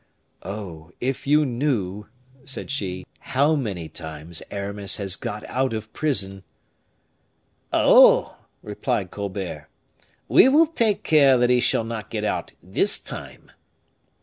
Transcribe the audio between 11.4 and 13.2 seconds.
he shall not get out this